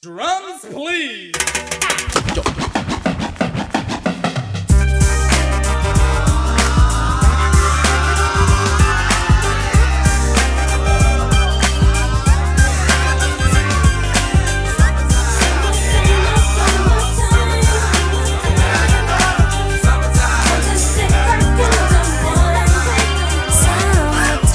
[0.00, 1.34] Drums, please.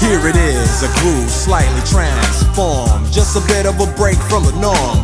[0.00, 3.12] Here it is, a groove slightly transformed.
[3.12, 5.03] Just a bit of a break from the norm.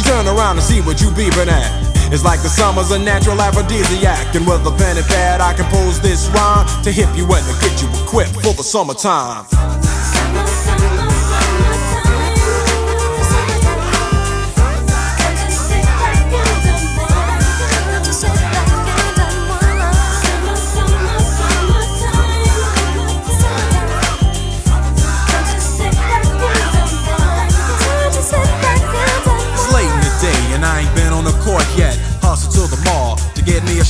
[0.00, 2.10] She turn around to see what you beeping at.
[2.10, 4.34] It's like the summer's a natural aphrodisiac.
[4.34, 7.52] And with a pen and pad, I compose this rhyme to hip you and to
[7.60, 9.44] get you equipped for the summertime.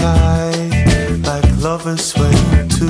[0.00, 2.88] Tide, like lovers swaying to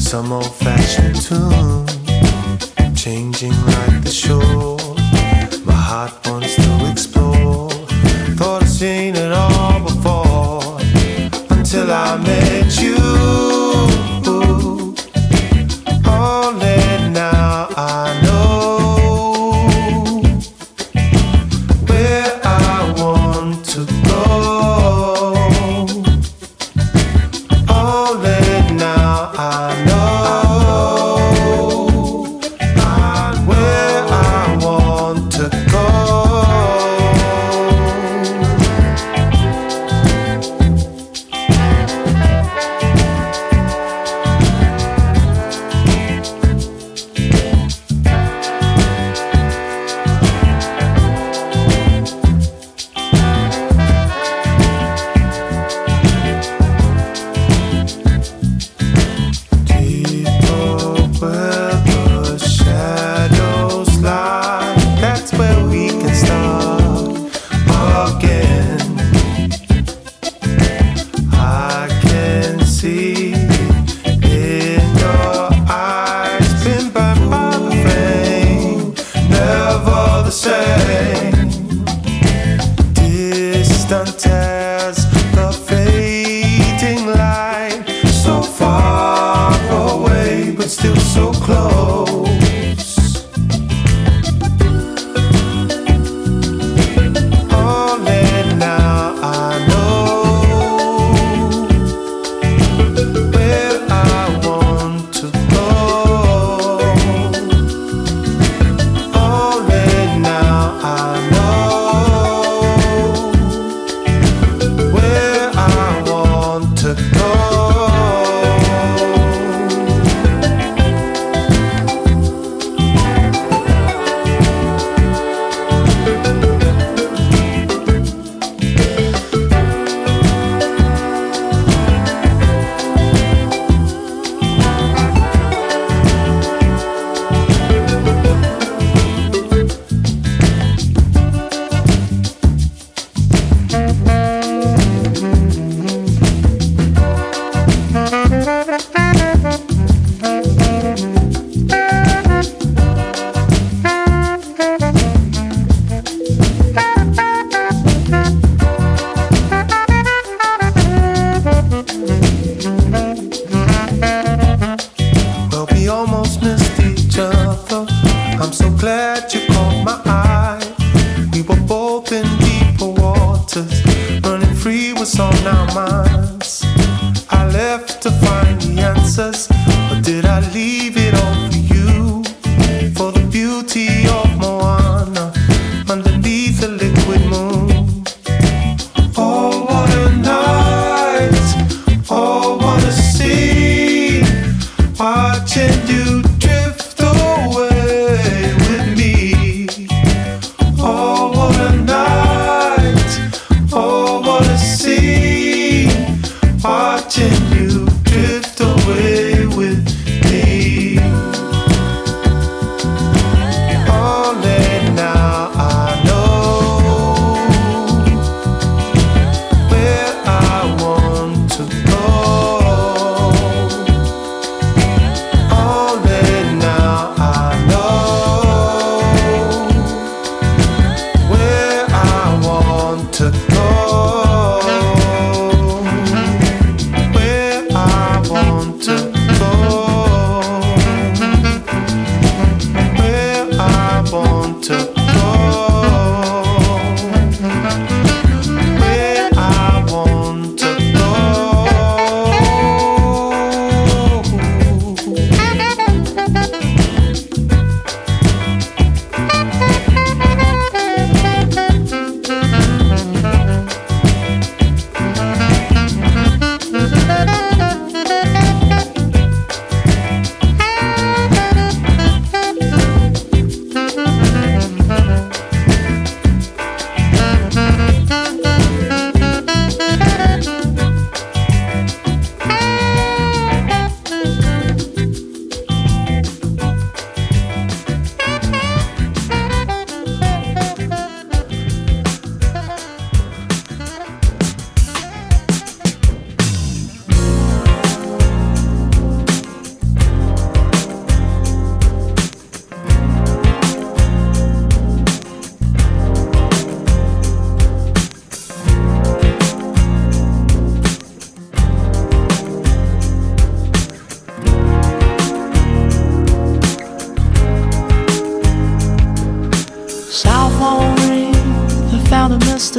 [0.00, 1.86] some old-fashioned tune,
[2.94, 4.61] changing like the shore.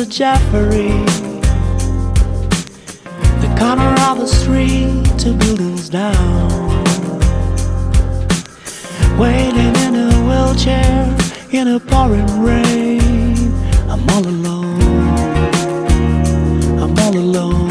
[0.03, 0.09] Mr.
[0.09, 0.89] Jeffrey.
[3.41, 6.83] The corner of the street, two buildings down.
[9.17, 11.15] Waiting in a wheelchair
[11.51, 13.53] in a pouring rain.
[13.89, 14.81] I'm all alone.
[16.79, 17.69] I'm all alone.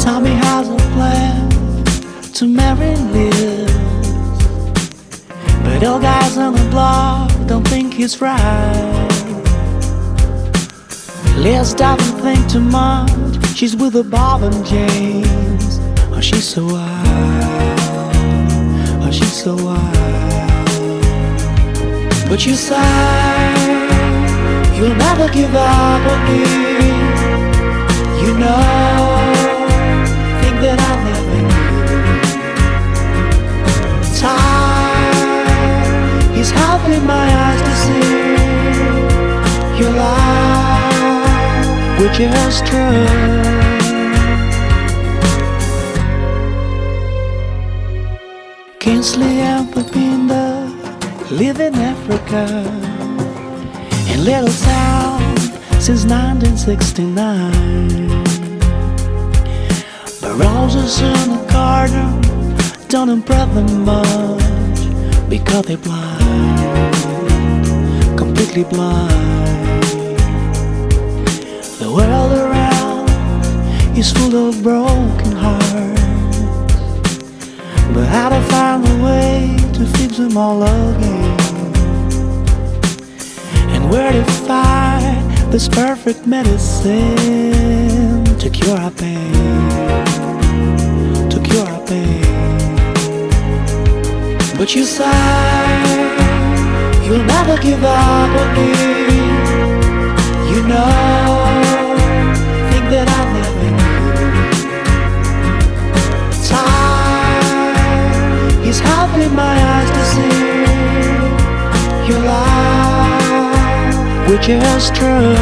[0.00, 1.48] Tommy has a plan
[2.32, 3.70] to marry Liz.
[5.62, 8.73] But all guys on the block don't think he's right.
[11.44, 13.10] Liz doesn't think too much.
[13.54, 15.78] She's with a Bob and James.
[16.10, 17.06] Oh, she's so wild.
[19.02, 19.92] Oh, she's so wild.
[22.30, 22.80] But you say
[24.74, 26.44] you'll never give up on me.
[28.24, 29.20] You know,
[30.40, 31.68] think that I never knew.
[34.18, 35.20] Time
[36.40, 38.14] is helping my eyes to see
[39.78, 40.73] your life,
[41.98, 43.06] which is true.
[48.80, 50.68] Kingsley and Pepinda
[51.30, 52.46] live in Africa,
[54.12, 55.36] in little town
[55.80, 57.52] since 1969.
[60.20, 62.20] But roses in the garden
[62.88, 64.78] don't impress them much
[65.28, 66.94] because they're blind,
[68.18, 69.73] completely blind.
[73.96, 76.00] Is full of broken hearts.
[77.94, 81.38] But how to find a way to fix them all again?
[83.74, 89.32] And where to find this perfect medicine to cure our pain?
[91.30, 92.22] To cure our pain.
[94.58, 95.04] But you say
[97.04, 98.72] you'll never give up on me.
[100.52, 101.33] You know,
[109.14, 110.38] helping my eyes to see
[112.08, 115.36] your life, which is true.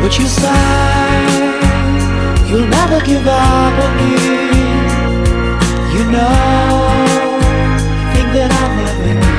[0.00, 1.28] But you say
[2.48, 4.14] you'll never give up on me.
[5.94, 6.34] You know,
[8.12, 9.38] think that I never knew.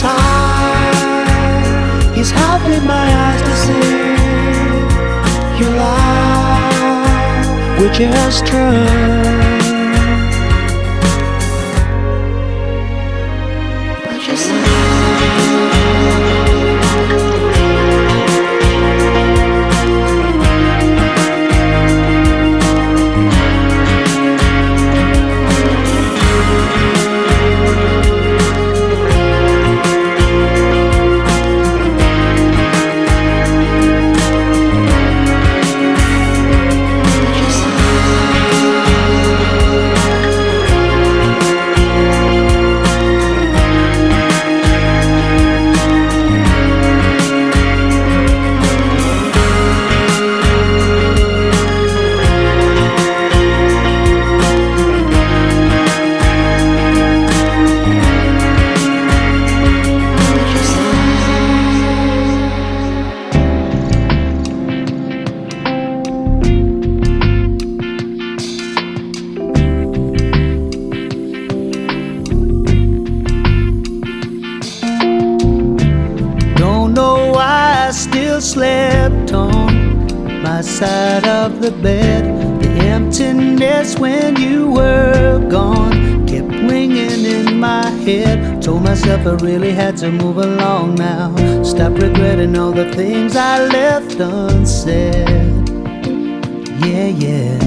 [0.00, 0.96] Time
[2.18, 3.90] is helping my eyes to see
[5.60, 6.41] your life,
[7.82, 9.51] which is true.
[81.62, 82.24] The bed.
[82.60, 88.60] The emptiness when you were gone kept ringing in my head.
[88.60, 91.30] Told myself I really had to move along now.
[91.62, 95.68] Stop regretting all the things I left unsaid.
[96.84, 97.58] Yeah, yeah.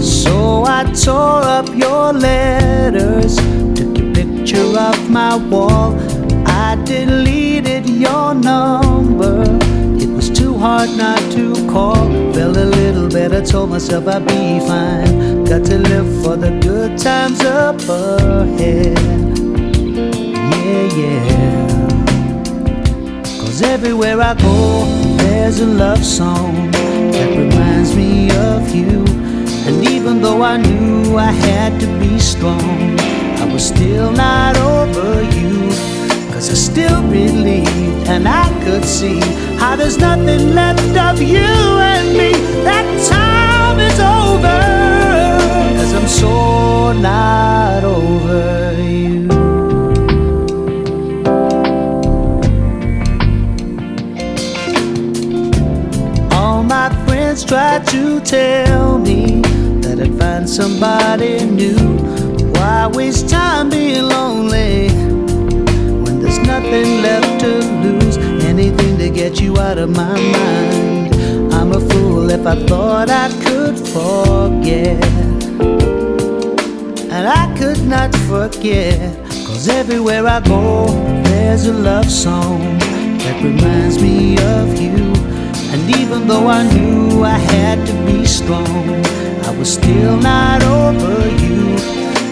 [0.00, 3.34] So I tore up your letters,
[3.74, 5.98] took your picture off my wall.
[6.46, 9.67] I deleted your number.
[10.58, 11.94] Hard not to call.
[12.32, 15.44] Felt a little better, told myself I'd be fine.
[15.44, 18.98] Got to live for the good times up ahead.
[20.66, 21.88] Yeah, yeah.
[23.38, 24.84] Cause everywhere I go,
[25.18, 29.04] there's a love song that reminds me of you.
[29.68, 32.98] And even though I knew I had to be strong,
[33.38, 35.67] I was still not over you.
[36.38, 39.18] Cause I still believed and I could see
[39.58, 42.30] how there's nothing left of you and me.
[42.62, 44.60] That time is over.
[45.76, 49.28] Cause I'm so not over you.
[56.30, 59.40] All my friends try to tell me
[59.80, 61.98] that I'd find somebody new.
[62.52, 65.07] Why waste time being lonely
[66.70, 67.48] nothing left to
[67.82, 68.16] lose?
[68.44, 71.14] Anything to get you out of my mind.
[71.54, 75.02] I'm a fool if I thought I could forget.
[77.10, 78.98] And I could not forget.
[79.46, 80.86] Cause everywhere I go,
[81.24, 82.60] there's a love song
[83.18, 85.12] that reminds me of you.
[85.72, 89.04] And even though I knew I had to be strong,
[89.46, 91.76] I was still not over you.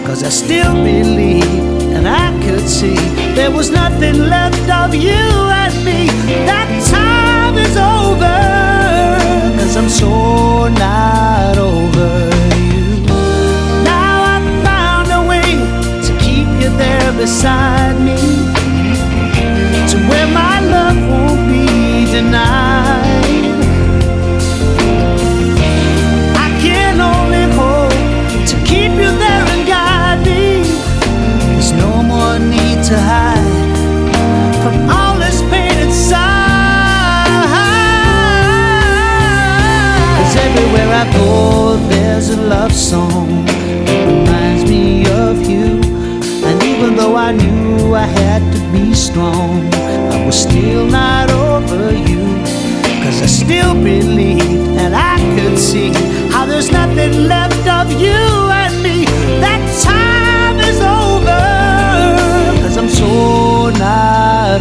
[0.05, 2.95] Cause I still believed and I could see
[3.33, 5.25] there was nothing left of you
[5.63, 6.05] and me.
[6.45, 8.37] That time is over.
[9.57, 12.11] Cause I'm so not over
[12.69, 12.85] you.
[13.83, 15.49] Now I've found a way
[16.07, 18.19] to keep you there beside me.
[19.91, 23.06] To where my love won't be denied.
[32.89, 35.17] From all
[40.37, 45.81] everywhere I go, there's a love song that reminds me of you.
[46.47, 51.91] And even though I knew I had to be strong, I was still not over
[51.91, 52.23] you.
[53.03, 55.91] Cause I still believed and I could see
[56.31, 58.26] how there's nothing left of you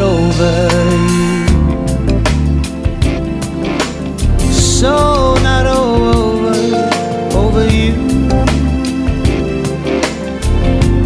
[0.01, 0.69] over
[1.11, 1.47] you.
[4.53, 6.55] So not over,
[7.37, 7.95] over you.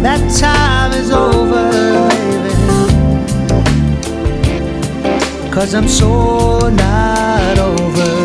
[0.01, 1.71] That time is over,
[2.09, 2.53] baby.
[5.51, 8.20] Cause I'm so not over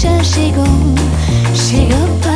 [0.00, 0.64] she go?
[1.52, 2.29] She go.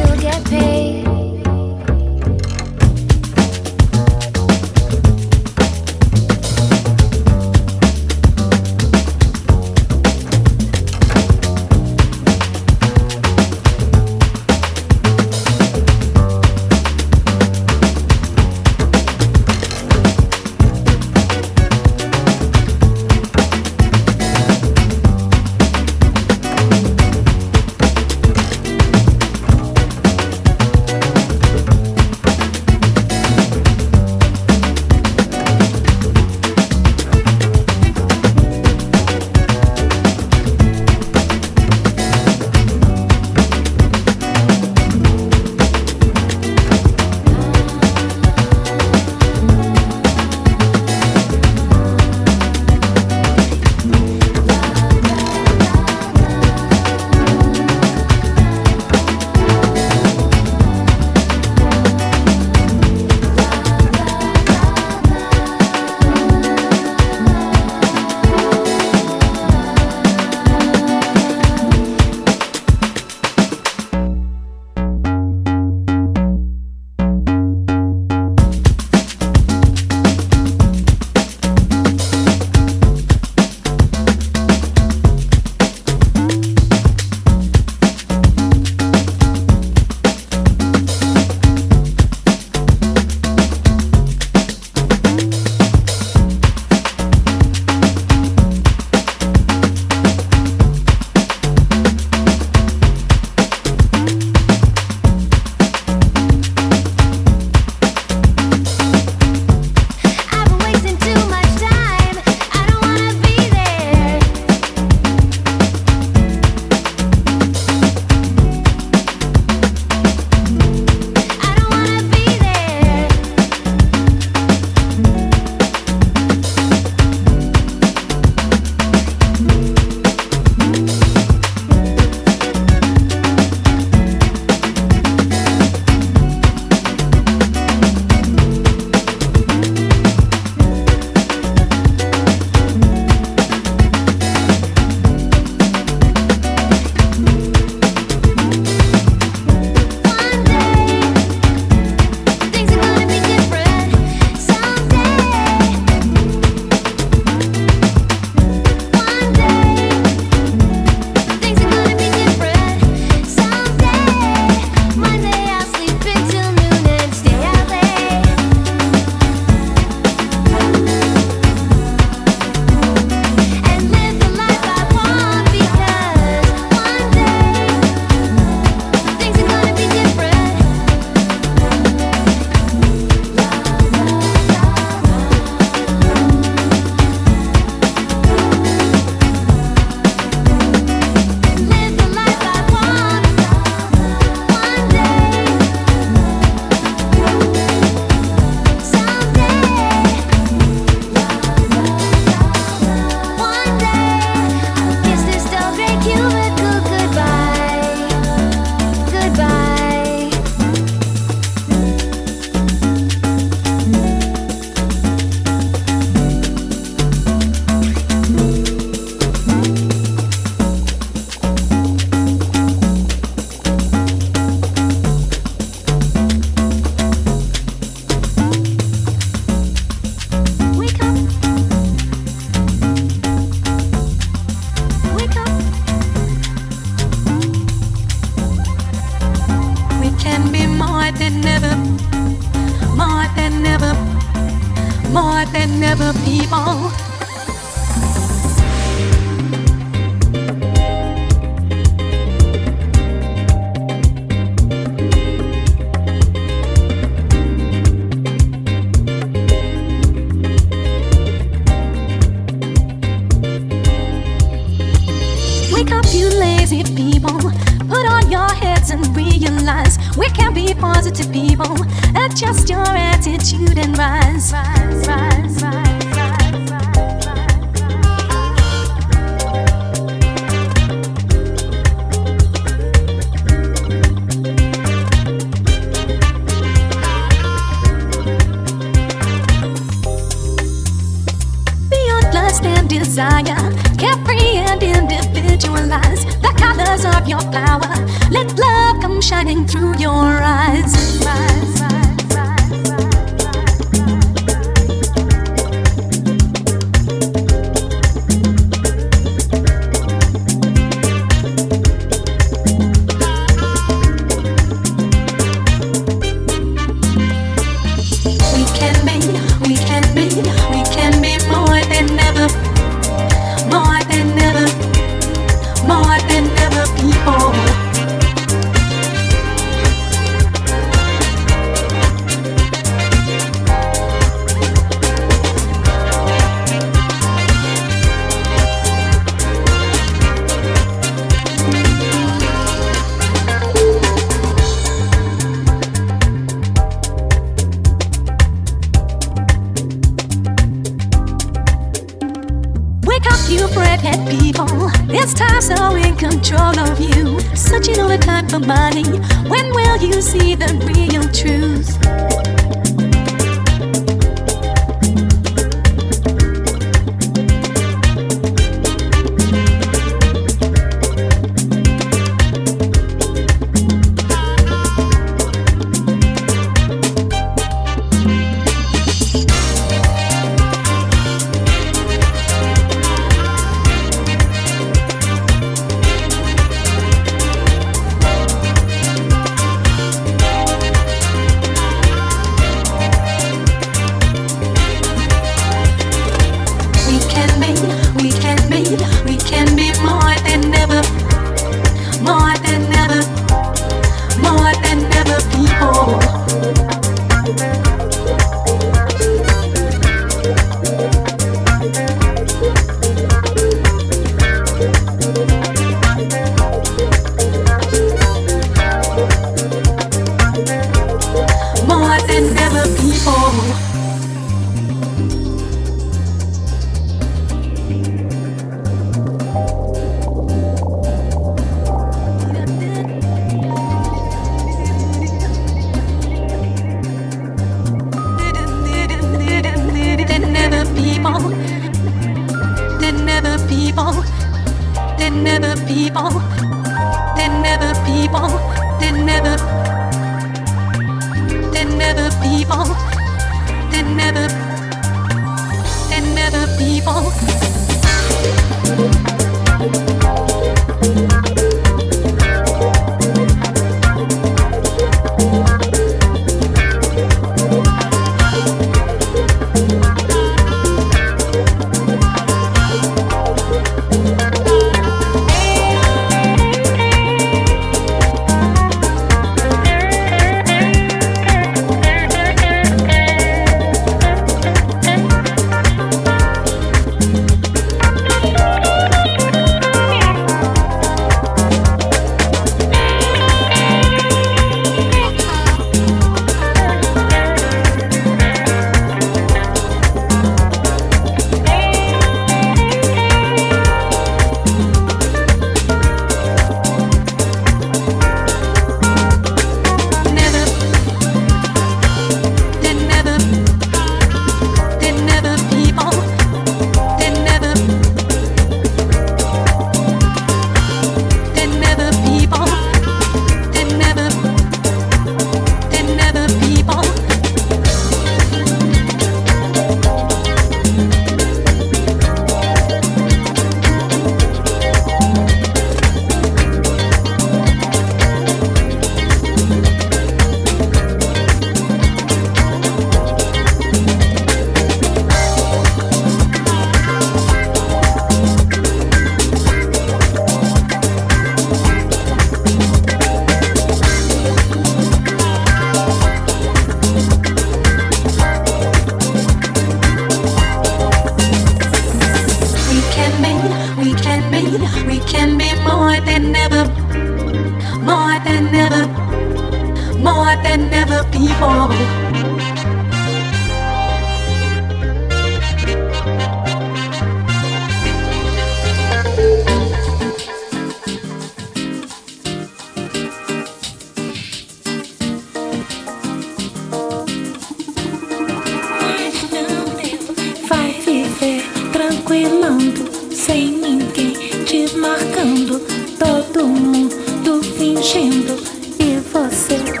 [593.45, 594.33] sem ninguém
[594.65, 595.79] te marcando,
[596.19, 598.55] todo mundo fingindo.
[598.99, 600.00] E você?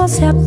[0.00, 0.39] Fosse a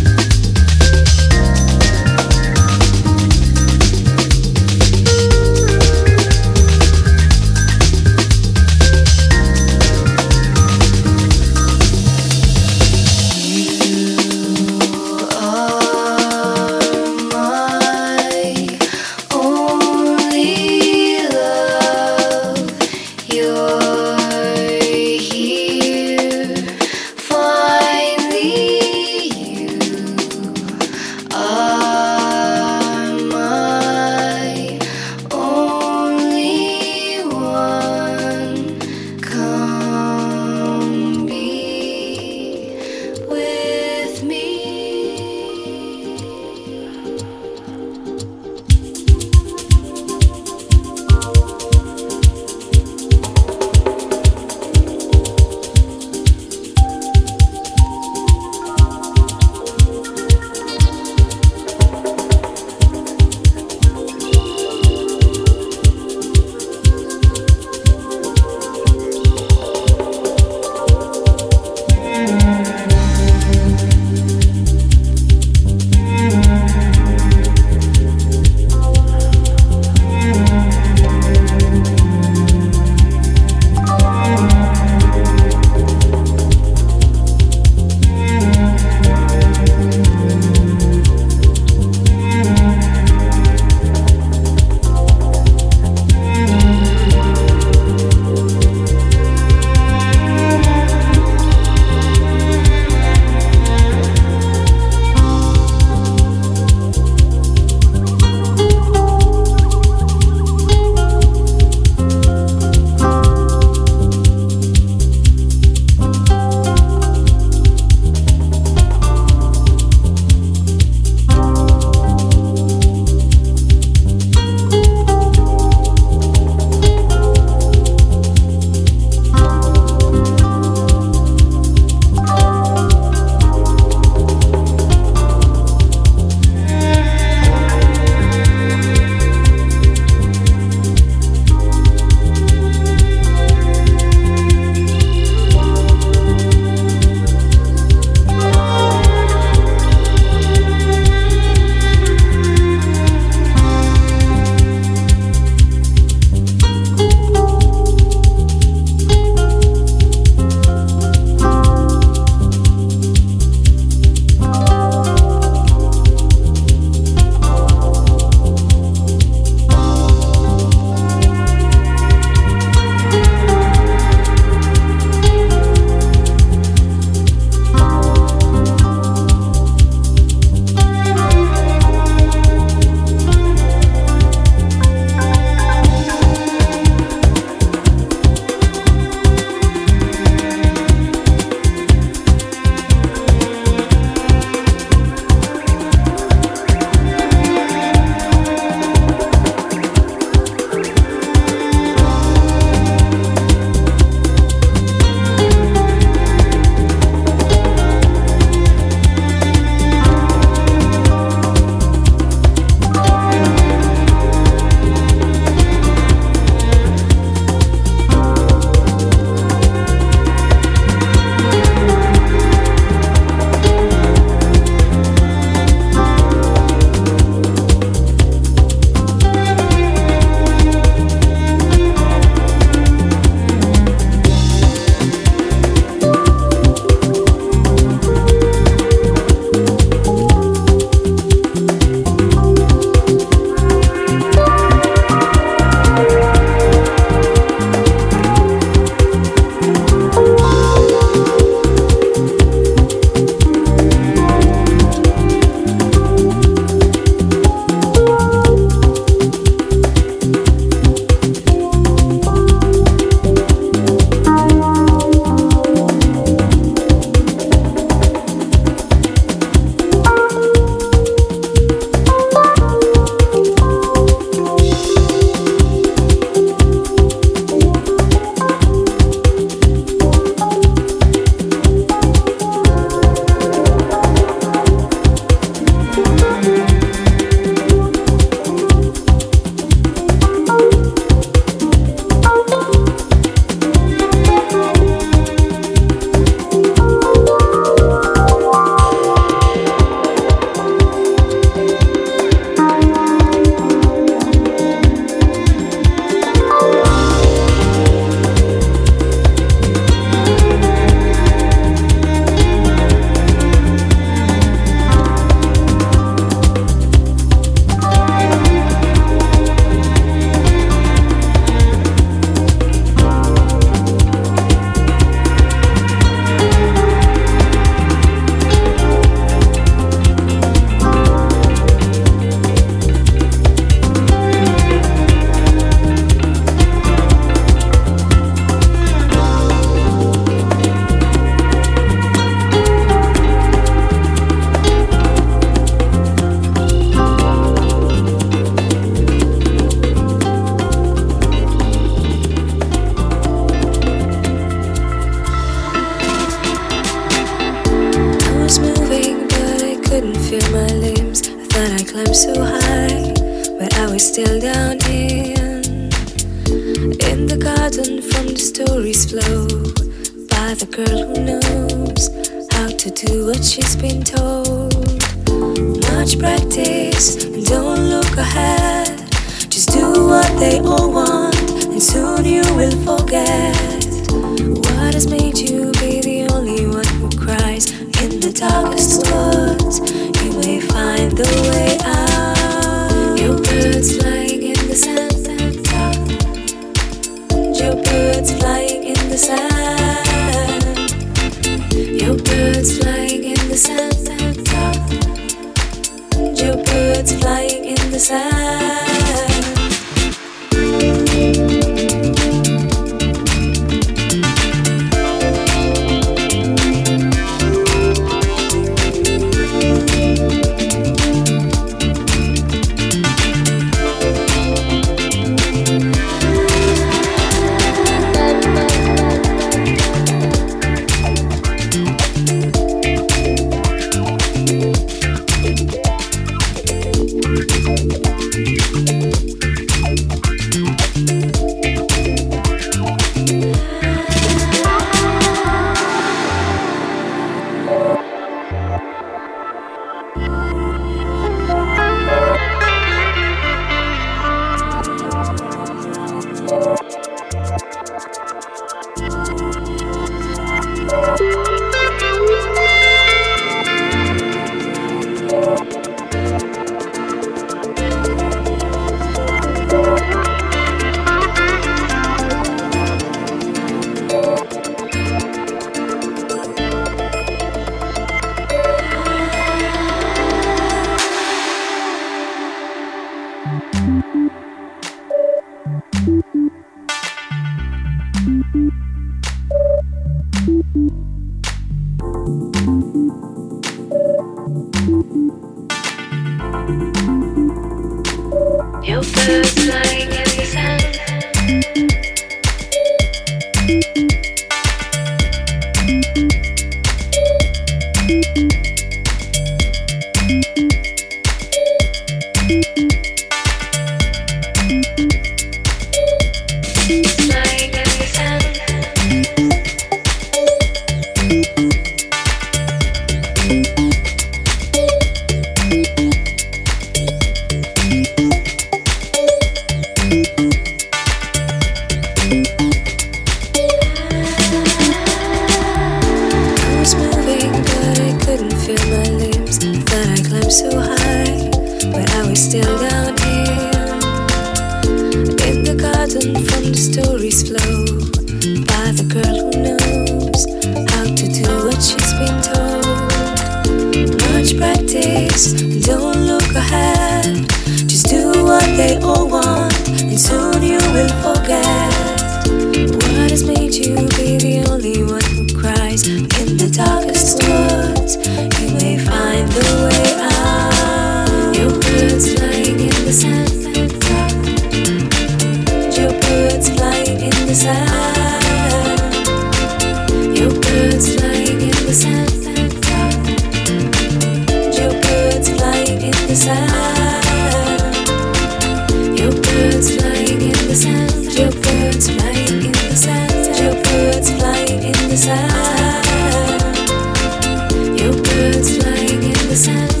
[598.61, 600.00] Birds flying in the sand,